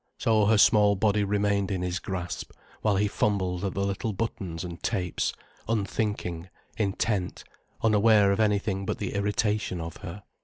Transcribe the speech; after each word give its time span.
So 0.17 0.45
her 0.47 0.57
small 0.57 0.95
body 0.95 1.23
remained 1.23 1.69
in 1.69 1.83
his 1.83 1.99
grasp, 1.99 2.53
while 2.81 2.95
he 2.95 3.07
fumbled 3.07 3.63
at 3.63 3.75
the 3.75 3.85
little 3.85 4.13
buttons 4.13 4.63
and 4.63 4.81
tapes, 4.81 5.31
unthinking, 5.67 6.49
intent, 6.75 7.43
unaware 7.83 8.31
of 8.31 8.39
anything 8.39 8.83
but 8.83 8.97
the 8.97 9.13
irritation 9.13 9.79
of 9.79 9.97
her. 9.97 10.23